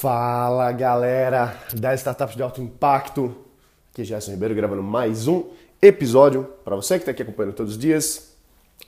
[0.00, 3.34] Fala galera das startups de alto impacto,
[3.90, 5.46] aqui é Gerson Ribeiro gravando mais um
[5.82, 8.32] episódio para você que está aqui acompanhando todos os dias.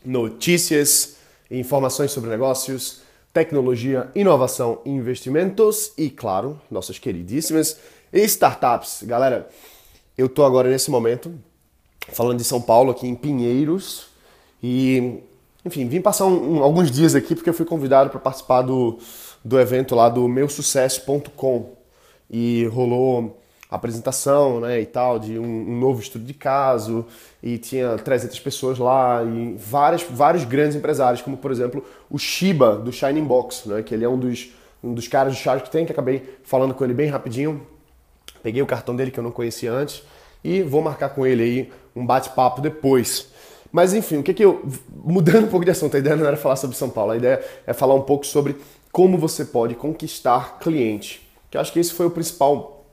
[0.05, 1.17] Notícias,
[1.51, 3.03] informações sobre negócios,
[3.33, 7.81] tecnologia, inovação, investimentos e, claro, nossas queridíssimas
[8.13, 9.03] startups.
[9.03, 9.49] Galera,
[10.17, 11.35] eu tô agora nesse momento
[12.13, 14.07] falando de São Paulo, aqui em Pinheiros,
[14.63, 15.25] e,
[15.65, 18.99] enfim, vim passar um, um, alguns dias aqui porque eu fui convidado para participar do
[19.43, 21.73] do evento lá do meusucesso.com
[22.31, 27.07] e rolou apresentação né, e tal de um, um, novo estudo de caso
[27.43, 32.77] e tinha 300 pessoas lá e várias, vários grandes empresários, como por exemplo o Shiba
[32.77, 34.51] do Shining Box, né, que ele é um dos,
[34.83, 37.65] um dos caras do que acabei falando com ele bem rapidinho,
[38.43, 40.03] peguei o cartão dele que eu não conhecia antes
[40.43, 43.29] e vou marcar com ele aí um bate-papo depois.
[43.73, 44.63] Mas enfim, o que que eu.
[45.05, 47.45] Mudando um pouco de assunto, a ideia não era falar sobre São Paulo, a ideia
[47.67, 48.57] é falar um pouco sobre
[48.91, 51.27] como você pode conquistar cliente.
[51.51, 52.85] Que eu acho que esse foi o principal,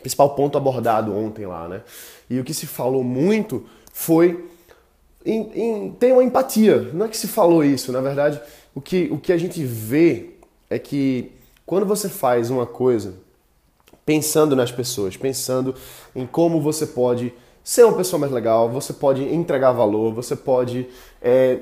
[0.00, 1.82] principal ponto abordado ontem lá, né?
[2.28, 4.44] E o que se falou muito foi
[5.24, 6.90] em, em uma empatia.
[6.92, 8.40] Não é que se falou isso, na verdade,
[8.74, 10.30] o que, o que a gente vê
[10.68, 11.32] é que
[11.64, 13.14] quando você faz uma coisa
[14.04, 15.74] pensando nas pessoas, pensando
[16.14, 17.32] em como você pode
[17.66, 20.88] ser uma pessoa mais legal, você pode entregar valor, você pode
[21.20, 21.58] é,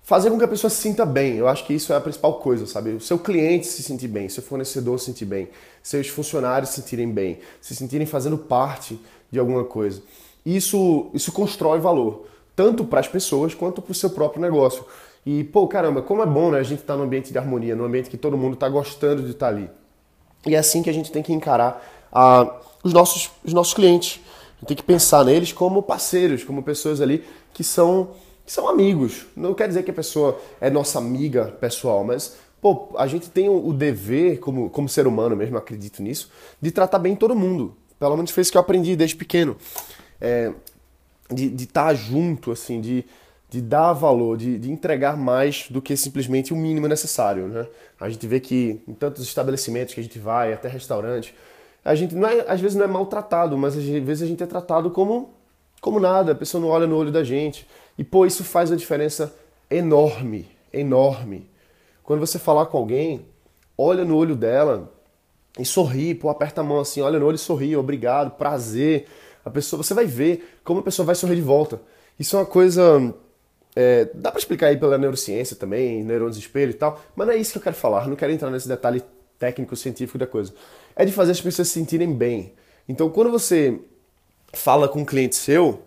[0.00, 1.34] fazer com que a pessoa se sinta bem.
[1.34, 2.90] Eu acho que isso é a principal coisa, sabe?
[2.90, 5.48] O seu cliente se sentir bem, seu fornecedor se sentir bem,
[5.82, 10.00] seus funcionários se sentirem bem, se sentirem fazendo parte de alguma coisa.
[10.44, 14.84] Isso, isso constrói valor, tanto para as pessoas quanto para o seu próprio negócio.
[15.26, 17.74] E, pô, caramba, como é bom né, a gente estar tá num ambiente de harmonia,
[17.74, 19.68] num ambiente que todo mundo está gostando de estar tá ali.
[20.46, 24.20] E é assim que a gente tem que encarar ah, os, nossos, os nossos clientes.
[24.60, 28.10] Gente tem que pensar neles como parceiros, como pessoas ali que são
[28.46, 29.26] são amigos.
[29.36, 33.48] Não quer dizer que a pessoa é nossa amiga pessoal, mas pô, a gente tem
[33.48, 37.76] o dever, como, como ser humano mesmo, acredito nisso, de tratar bem todo mundo.
[37.98, 39.56] Pelo menos foi isso que eu aprendi desde pequeno.
[40.20, 40.52] É,
[41.32, 43.04] de estar tá junto, assim, de,
[43.50, 47.48] de dar valor, de, de entregar mais do que simplesmente o mínimo necessário.
[47.48, 47.66] Né?
[48.00, 51.34] A gente vê que em tantos estabelecimentos que a gente vai, até restaurante,
[51.86, 54.46] a gente não é, às vezes não é maltratado, mas às vezes a gente é
[54.46, 55.30] tratado como,
[55.80, 57.66] como nada, a pessoa não olha no olho da gente.
[57.96, 59.32] E pô, isso faz uma diferença
[59.70, 61.48] enorme, enorme.
[62.02, 63.24] Quando você falar com alguém,
[63.78, 64.92] olha no olho dela
[65.56, 69.06] e sorri, pô, aperta a mão assim, olha no olho e sorri, obrigado, prazer.
[69.44, 71.80] A pessoa, você vai ver como a pessoa vai sorrir de volta.
[72.18, 73.14] Isso é uma coisa
[73.76, 77.36] é, dá para explicar aí pela neurociência também, neurônios espelho e tal, mas não é
[77.36, 79.04] isso que eu quero falar, não quero entrar nesse detalhe
[79.38, 80.52] técnico, científico da coisa.
[80.94, 82.52] É de fazer as pessoas se sentirem bem.
[82.88, 83.78] Então, quando você
[84.52, 85.82] fala com um cliente seu,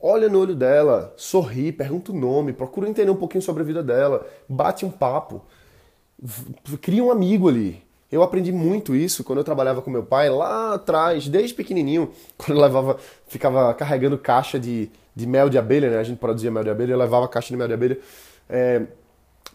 [0.00, 3.82] olha no olho dela, sorri, pergunta o nome, procura entender um pouquinho sobre a vida
[3.82, 5.42] dela, bate um papo,
[6.80, 7.82] cria um amigo ali.
[8.10, 12.58] Eu aprendi muito isso quando eu trabalhava com meu pai lá atrás, desde pequenininho, quando
[12.58, 15.98] eu levava, ficava carregando caixa de, de mel de abelha, né?
[15.98, 17.98] A gente produzia mel de abelha, eu levava caixa de mel de abelha
[18.48, 18.82] é,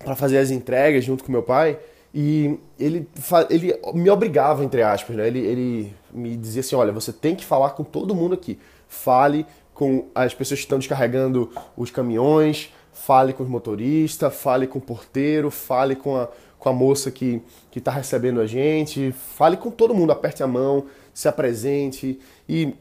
[0.03, 1.77] para fazer as entregas junto com meu pai.
[2.17, 3.09] E ele,
[3.49, 5.27] ele me obrigava, entre aspas, né?
[5.27, 8.57] Ele, ele me dizia assim: olha, você tem que falar com todo mundo aqui.
[8.87, 14.79] Fale com as pessoas que estão descarregando os caminhões, fale com os motoristas, fale com
[14.79, 17.41] o porteiro, fale com a, com a moça que
[17.75, 22.73] está recebendo a gente, fale com todo mundo, aperte a mão, se apresente e,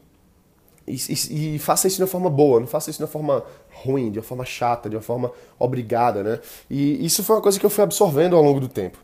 [0.87, 4.11] e, e, faça isso de uma forma boa, não faça isso de uma forma ruim,
[4.11, 6.39] de uma forma chata, de uma forma obrigada, né?
[6.69, 8.99] E isso foi uma coisa que eu fui absorvendo ao longo do tempo.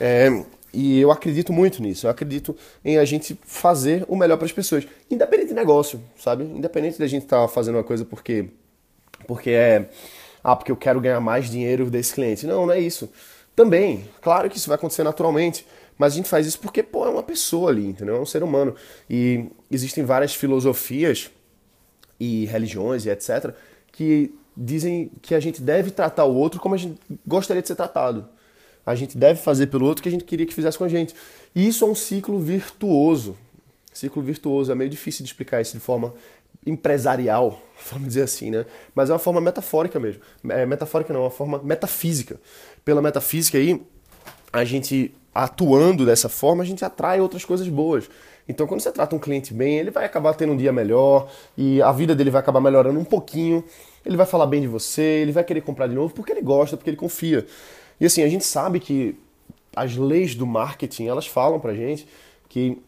[0.00, 0.28] É,
[0.72, 2.06] e eu acredito muito nisso.
[2.06, 6.44] Eu acredito em a gente fazer o melhor para as pessoas, independente de negócio, sabe?
[6.44, 8.48] Independente da gente estar tá fazendo uma coisa porque
[9.26, 9.88] porque é
[10.42, 12.46] ah, porque eu quero ganhar mais dinheiro desse cliente.
[12.46, 13.10] Não, não é isso.
[13.56, 15.66] Também, claro que isso vai acontecer naturalmente,
[15.98, 18.16] mas a gente faz isso porque pô, é uma pessoa ali, entendeu?
[18.16, 18.74] É um ser humano.
[19.08, 21.30] E existem várias filosofias
[22.18, 23.54] e religiões e etc
[23.92, 27.74] que dizem que a gente deve tratar o outro como a gente gostaria de ser
[27.74, 28.26] tratado
[28.86, 31.12] a gente deve fazer pelo outro que a gente queria que fizesse com a gente.
[31.52, 33.36] E isso é um ciclo virtuoso.
[33.92, 36.14] Ciclo virtuoso, é meio difícil de explicar isso de forma
[36.64, 37.60] empresarial,
[37.90, 38.64] vamos dizer assim, né?
[38.94, 40.22] Mas é uma forma metafórica mesmo.
[40.48, 42.40] É, metafórica não, é uma forma metafísica.
[42.84, 43.82] Pela metafísica aí,
[44.60, 48.08] a gente atuando dessa forma, a gente atrai outras coisas boas.
[48.48, 51.82] Então, quando você trata um cliente bem, ele vai acabar tendo um dia melhor e
[51.82, 53.64] a vida dele vai acabar melhorando um pouquinho.
[54.04, 56.76] Ele vai falar bem de você, ele vai querer comprar de novo porque ele gosta,
[56.76, 57.44] porque ele confia.
[58.00, 59.18] E assim, a gente sabe que
[59.74, 62.06] as leis do marketing, elas falam pra gente
[62.48, 62.78] que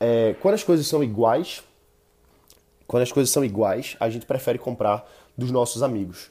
[0.00, 1.62] é, quando as coisas são iguais,
[2.86, 6.28] quando as coisas são iguais, a gente prefere comprar dos nossos amigos.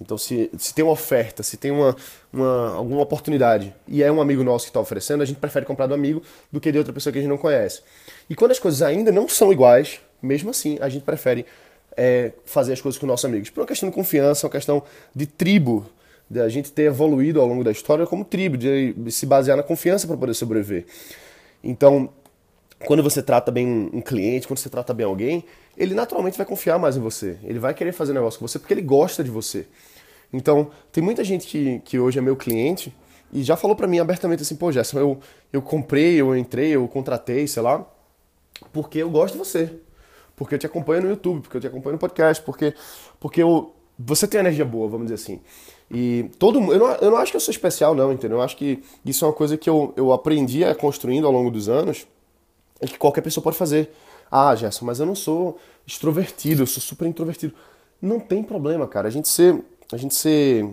[0.00, 1.94] Então, se, se tem uma oferta, se tem uma,
[2.32, 5.86] uma, alguma oportunidade e é um amigo nosso que está oferecendo, a gente prefere comprar
[5.86, 7.82] do amigo do que de outra pessoa que a gente não conhece.
[8.28, 11.44] E quando as coisas ainda não são iguais, mesmo assim, a gente prefere
[11.96, 13.50] é, fazer as coisas com nossos amigos.
[13.50, 14.82] Por uma questão de confiança, uma questão
[15.14, 15.86] de tribo,
[16.30, 19.62] de a gente ter evoluído ao longo da história como tribo, de se basear na
[19.62, 20.86] confiança para poder sobreviver.
[21.62, 22.08] Então,
[22.84, 25.44] quando você trata bem um cliente, quando você trata bem alguém,
[25.76, 27.38] ele naturalmente vai confiar mais em você.
[27.44, 29.66] Ele vai querer fazer negócio com você porque ele gosta de você.
[30.32, 32.94] Então, tem muita gente que, que hoje é meu cliente
[33.32, 35.18] e já falou para mim abertamente assim, pô, Gerson, eu,
[35.52, 37.86] eu comprei, eu entrei, eu contratei, sei lá,
[38.72, 39.72] porque eu gosto de você.
[40.34, 42.74] Porque eu te acompanho no YouTube, porque eu te acompanho no podcast, porque,
[43.18, 45.40] porque eu, você tem energia boa, vamos dizer assim.
[45.90, 48.38] E todo eu não, eu não acho que eu sou especial, não, entendeu?
[48.38, 51.50] Eu acho que isso é uma coisa que eu, eu aprendi a construindo ao longo
[51.50, 52.06] dos anos
[52.80, 53.90] e que qualquer pessoa pode fazer.
[54.30, 57.54] Ah, Gerson, mas eu não sou extrovertido, eu sou super introvertido.
[58.00, 59.08] Não tem problema, cara.
[59.08, 59.62] A gente ser.
[59.92, 60.68] A gente ser.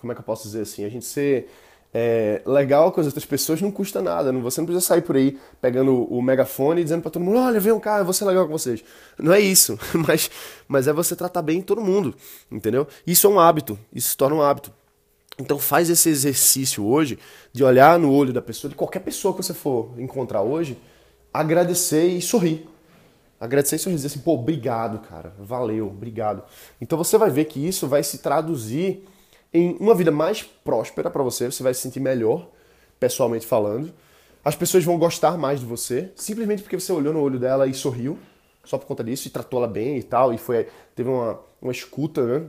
[0.00, 0.84] Como é que eu posso dizer assim?
[0.84, 1.50] A gente ser
[1.92, 4.32] é, legal com as outras pessoas não custa nada.
[4.32, 7.58] Você não precisa sair por aí pegando o megafone e dizendo para todo mundo: olha,
[7.58, 8.84] vem um cara, eu vou ser legal com vocês.
[9.18, 9.78] Não é isso.
[9.94, 10.30] Mas,
[10.68, 12.14] mas é você tratar bem todo mundo.
[12.50, 12.86] Entendeu?
[13.06, 13.78] Isso é um hábito.
[13.92, 14.72] Isso se torna um hábito.
[15.38, 17.18] Então faz esse exercício hoje
[17.52, 20.78] de olhar no olho da pessoa, de qualquer pessoa que você for encontrar hoje,
[21.32, 22.68] agradecer e sorrir.
[23.38, 26.42] Agradecer e sorrir, dizer assim, pô, obrigado, cara, valeu, obrigado.
[26.80, 29.06] Então você vai ver que isso vai se traduzir
[29.52, 32.48] em uma vida mais próspera para você, você vai se sentir melhor,
[32.98, 33.92] pessoalmente falando.
[34.44, 37.74] As pessoas vão gostar mais de você, simplesmente porque você olhou no olho dela e
[37.74, 38.18] sorriu,
[38.64, 41.72] só por conta disso, e tratou ela bem e tal, e foi teve uma, uma
[41.72, 42.46] escuta, né?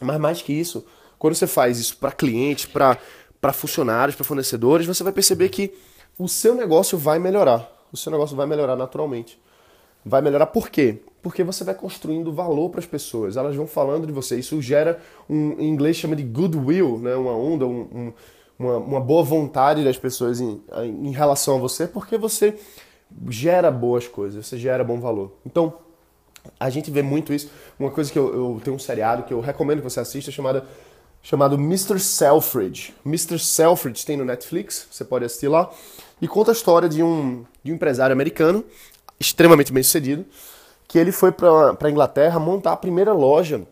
[0.00, 0.86] Mas mais que isso,
[1.18, 5.74] quando você faz isso para clientes, para funcionários, para fornecedores, você vai perceber que
[6.18, 7.79] o seu negócio vai melhorar.
[7.92, 9.38] O seu negócio vai melhorar naturalmente.
[10.04, 11.00] Vai melhorar por quê?
[11.22, 14.38] Porque você vai construindo valor para as pessoas, elas vão falando de você.
[14.38, 14.98] Isso gera
[15.28, 17.14] um, em inglês chama de goodwill, né?
[17.14, 18.12] uma onda, um, um,
[18.58, 22.58] uma, uma, boa vontade das pessoas em, em relação a você, porque você
[23.28, 25.32] gera boas coisas, você gera bom valor.
[25.44, 25.74] Então,
[26.58, 27.50] a gente vê muito isso.
[27.78, 30.64] Uma coisa que eu, eu tenho um seriado que eu recomendo que você assista chamada
[31.22, 31.98] chamado Mr.
[32.00, 32.94] Selfridge.
[33.04, 33.38] Mr.
[33.38, 35.70] Selfridge tem no Netflix, você pode assistir lá,
[36.20, 38.64] e conta a história de um, de um empresário americano
[39.18, 40.24] extremamente bem sucedido,
[40.88, 43.62] que ele foi para a Inglaterra montar a primeira loja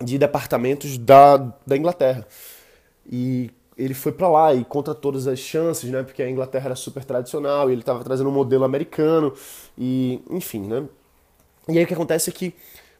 [0.00, 1.36] de departamentos da,
[1.66, 2.26] da Inglaterra.
[3.10, 6.02] E ele foi para lá e contra todas as chances, né?
[6.02, 9.32] Porque a Inglaterra era super tradicional e ele estava trazendo um modelo americano
[9.76, 10.84] e, enfim, né?
[11.68, 12.54] E aí o que acontece é que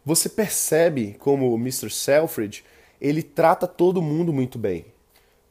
[0.04, 1.90] você percebe como o Mr.
[1.90, 2.64] Selfridge,
[3.00, 4.86] ele trata todo mundo muito bem.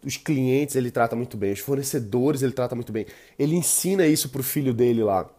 [0.04, 3.06] Os clientes ele trata muito bem, os fornecedores ele trata muito bem.
[3.38, 5.30] Ele ensina isso pro filho dele lá.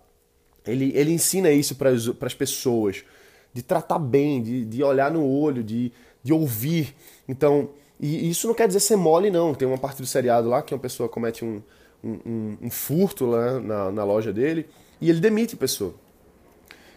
[0.66, 3.05] Ele, ele ensina isso para as pessoas,
[3.52, 6.94] de tratar bem, de, de olhar no olho, de, de ouvir.
[7.26, 9.55] Então, e isso não quer dizer ser mole, não.
[9.55, 11.62] Tem uma parte do seriado lá que uma pessoa comete um,
[12.04, 14.66] um, um furto lá na, na loja dele
[15.00, 15.94] e ele demite a pessoa.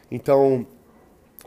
[0.10, 0.66] Então,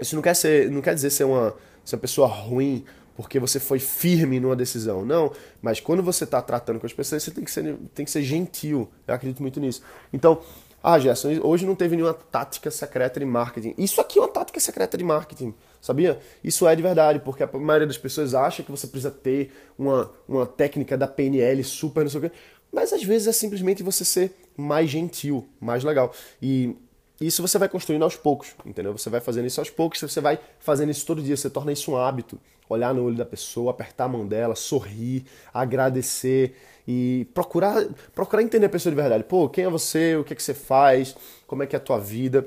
[0.00, 2.84] isso não quer, ser, não quer dizer ser uma, ser uma pessoa ruim
[3.16, 5.05] porque você foi firme numa decisão.
[5.05, 5.32] Não,
[5.62, 8.22] mas quando você está tratando com as pessoas, você tem que, ser, tem que ser
[8.22, 8.88] gentil.
[9.06, 9.82] Eu acredito muito nisso.
[10.12, 10.40] Então,
[10.82, 13.75] ah, Gerson, hoje não teve nenhuma tática secreta de marketing.
[13.78, 16.19] Isso aqui é uma tática secreta de marketing, sabia?
[16.43, 20.10] Isso é de verdade, porque a maioria das pessoas acha que você precisa ter uma,
[20.28, 22.32] uma técnica da PNL super, não sei o quê.
[22.70, 26.12] Mas às vezes é simplesmente você ser mais gentil, mais legal.
[26.43, 26.76] E
[27.26, 28.96] isso você vai construindo aos poucos, entendeu?
[28.96, 31.93] Você vai fazendo isso aos poucos, você vai fazendo isso todo dia, você torna isso
[31.93, 32.38] um hábito.
[32.69, 36.56] Olhar no olho da pessoa, apertar a mão dela, sorrir, agradecer
[36.88, 39.24] e procurar, procurar entender a pessoa de verdade.
[39.24, 40.16] Pô, quem é você?
[40.16, 41.14] O que é que você faz?
[41.46, 42.46] Como é que é a tua vida?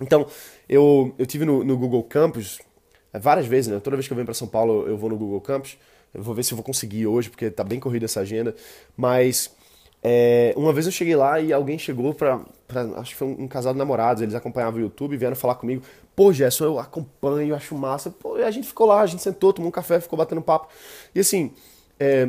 [0.00, 0.26] Então,
[0.68, 2.60] eu, eu tive no, no Google Campus
[3.12, 3.80] é, várias vezes, né?
[3.80, 5.76] Toda vez que eu venho para São Paulo, eu vou no Google Campus.
[6.14, 8.54] Eu vou ver se eu vou conseguir hoje, porque tá bem corrida essa agenda.
[8.96, 9.50] Mas
[10.02, 13.48] é, uma vez eu cheguei lá e alguém chegou pra, pra acho que foi um,
[13.48, 15.82] casal de namorados, eles acompanhavam o YouTube, vieram falar comigo.
[16.14, 18.10] Pô, Gerson, eu acompanho, acho massa.
[18.10, 20.68] Pô, e a gente ficou lá, a gente sentou, tomou um café, ficou batendo papo.
[21.14, 21.52] E assim,
[21.98, 22.28] é,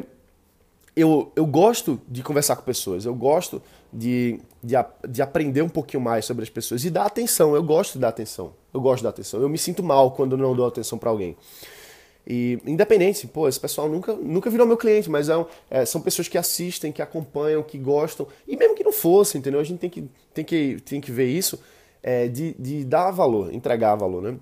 [0.95, 3.61] eu, eu gosto de conversar com pessoas, eu gosto
[3.91, 4.75] de, de,
[5.07, 7.55] de, aprender um pouquinho mais sobre as pessoas e dar atenção.
[7.55, 8.53] Eu gosto de dar atenção.
[8.73, 9.41] Eu gosto de dar atenção.
[9.41, 11.35] Eu me sinto mal quando não dou atenção para alguém.
[12.31, 16.27] E independente, pô, esse pessoal nunca, nunca virou meu cliente, mas é, é, são pessoas
[16.27, 18.27] que assistem, que acompanham, que gostam.
[18.47, 19.59] E mesmo que não fosse, entendeu?
[19.59, 21.59] A gente tem que, tem que, tem que ver isso
[22.03, 24.37] é, de, de dar valor, entregar valor, né?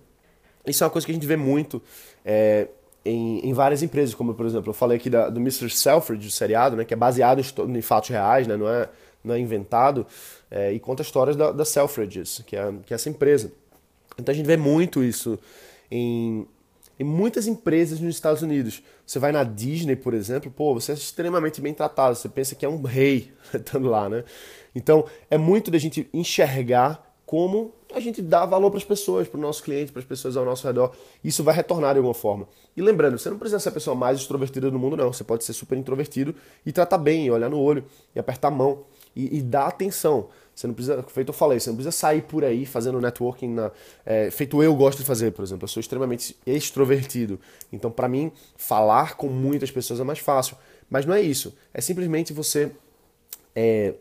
[0.66, 1.82] Isso é uma coisa que a gente vê muito.
[2.26, 2.68] É,
[3.06, 5.70] em, em, várias empresas, como por exemplo, eu falei aqui da, do Mr.
[5.70, 8.90] Selfridge, do seriado, né, que é baseado em, em fatos reais, né, não, é,
[9.24, 10.06] não é inventado,
[10.52, 13.50] é, e conta histórias da, da Selfridges, que é, que é essa empresa.
[14.20, 15.40] Então a gente vê muito isso
[15.90, 16.46] em,
[17.00, 18.82] em muitas empresas nos Estados Unidos.
[19.06, 22.66] Você vai na Disney, por exemplo, pô, você é extremamente bem tratado, você pensa que
[22.66, 24.24] é um rei estando lá, né?
[24.76, 29.38] Então, é muito da gente enxergar como a gente dá valor para as pessoas, para
[29.38, 30.94] o nosso cliente, para as pessoas ao nosso redor.
[31.24, 32.48] Isso vai retornar de alguma forma.
[32.76, 35.12] E lembrando, você não precisa ser a pessoa mais extrovertida do mundo, não.
[35.12, 36.34] Você pode ser super introvertido
[36.66, 37.84] e tratar bem, olhar no olho,
[38.16, 38.86] e apertar a mão,
[39.16, 40.30] e, e dar atenção.
[40.58, 43.72] Você não precisa, feito eu falei, você não precisa sair por aí fazendo networking na,
[44.04, 45.66] é, feito eu gosto de fazer, por exemplo.
[45.66, 47.40] Eu sou extremamente extrovertido.
[47.72, 50.58] Então, para mim, falar com muitas pessoas é mais fácil.
[50.90, 51.56] Mas não é isso.
[51.72, 52.72] É simplesmente você
[53.56, 53.94] é,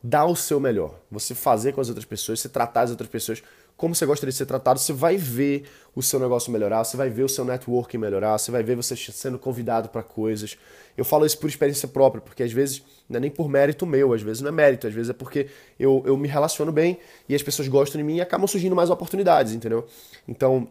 [0.00, 0.94] dar o seu melhor.
[1.10, 3.42] Você fazer com as outras pessoas, você tratar as outras pessoas
[3.76, 5.64] como você gostaria de ser tratado, você vai ver
[5.94, 8.96] o seu negócio melhorar, você vai ver o seu networking melhorar, você vai ver você
[8.96, 10.56] sendo convidado para coisas.
[10.96, 14.14] Eu falo isso por experiência própria, porque às vezes não é nem por mérito meu,
[14.14, 17.34] às vezes não é mérito, às vezes é porque eu, eu me relaciono bem e
[17.34, 19.86] as pessoas gostam de mim e acabam surgindo mais oportunidades, entendeu?
[20.26, 20.68] Então,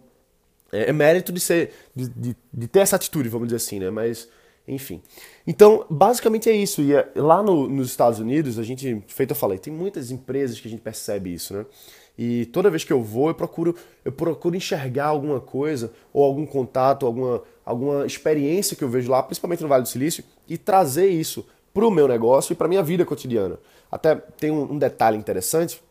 [0.72, 3.90] é, é mérito de ser, de, de, de, ter essa atitude, vamos dizer assim, né?
[3.92, 4.28] Mas,
[4.68, 5.02] enfim.
[5.46, 6.82] Então, basicamente é isso.
[6.82, 10.60] E é, lá no, nos Estados Unidos, a gente, feito eu falei, tem muitas empresas
[10.60, 11.66] que a gente percebe isso, né?
[12.18, 16.46] E toda vez que eu vou, eu procuro, eu procuro enxergar alguma coisa, ou algum
[16.46, 21.08] contato, alguma, alguma experiência que eu vejo lá, principalmente no Vale do Silício, e trazer
[21.08, 23.60] isso para o meu negócio e para minha vida cotidiana.
[23.92, 25.82] Até tem um, um, detalhe interessante,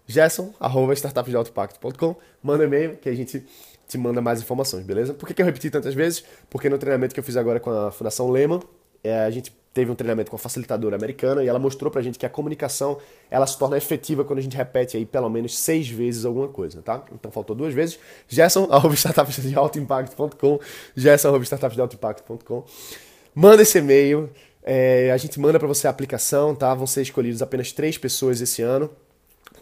[0.08, 3.46] gerson.startupsdeautoimpacto.com Manda e-mail que a gente
[3.88, 5.14] te manda mais informações, beleza?
[5.14, 6.24] Por que, que eu repeti tantas vezes?
[6.50, 8.62] Porque no treinamento que eu fiz agora com a Fundação Lehman,
[9.04, 12.20] é, a gente teve um treinamento com a facilitadora americana e ela mostrou pra gente
[12.20, 15.90] que a comunicação ela se torna efetiva quando a gente repete aí pelo menos seis
[15.90, 17.04] vezes alguma coisa, tá?
[17.12, 18.00] Então faltou duas vezes.
[18.28, 20.60] Gerson, arroba startupsdealtoimpacto.com
[20.96, 22.64] Gerson, arroba startupsdealtoimpacto.com
[23.34, 24.30] Manda esse e-mail,
[24.62, 26.74] é, a gente manda para você a aplicação, tá?
[26.76, 28.92] Vão ser escolhidos apenas três pessoas esse ano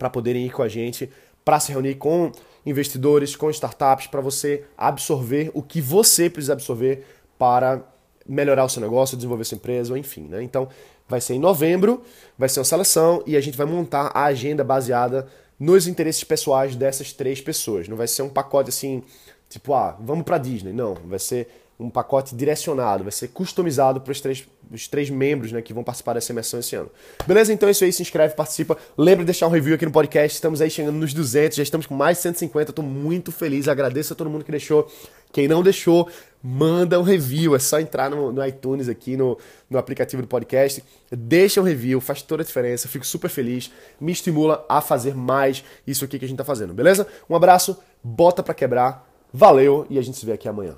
[0.02, 1.08] para poderem ir com a gente
[1.46, 2.32] para se reunir com
[2.66, 7.06] investidores, com startups, para você absorver o que você precisa absorver
[7.38, 7.84] para
[8.28, 10.22] melhorar o seu negócio, desenvolver sua empresa, enfim.
[10.22, 10.42] Né?
[10.42, 10.68] Então,
[11.08, 12.02] vai ser em novembro,
[12.36, 15.28] vai ser uma seleção e a gente vai montar a agenda baseada
[15.60, 17.88] nos interesses pessoais dessas três pessoas.
[17.88, 19.04] Não vai ser um pacote assim,
[19.50, 20.74] tipo, ah, vamos para Disney.
[20.74, 21.48] Não, vai ser
[21.80, 25.84] um pacote direcionado, vai ser customizado para os três, os três membros né, que vão
[25.84, 26.90] participar dessa imersão esse ano.
[27.28, 27.52] Beleza?
[27.54, 28.78] Então é isso aí, se inscreve, participa.
[28.98, 31.86] Lembra de deixar um review aqui no podcast, estamos aí chegando nos 200, já estamos
[31.86, 34.90] com mais de 150, estou muito feliz, agradeço a todo mundo que deixou.
[35.32, 36.10] Quem não deixou,
[36.44, 39.38] manda um review, é só entrar no, no iTunes aqui, no,
[39.70, 44.12] no aplicativo do podcast, deixa um review, faz toda a diferença, fico super feliz, me
[44.12, 47.08] estimula a fazer mais isso aqui que a gente está fazendo, beleza?
[47.30, 50.76] Um abraço, bota para quebrar, valeu e a gente se vê aqui amanhã.